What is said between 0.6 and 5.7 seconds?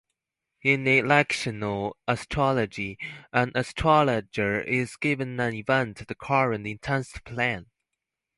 In electional astrology, an astrologer is given an